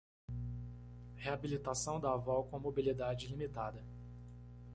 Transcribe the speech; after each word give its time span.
Reabilitação 1.15 1.99
da 1.99 2.11
avó 2.13 2.41
com 2.41 2.57
mobilidade 2.59 3.27
limitada 3.27 3.83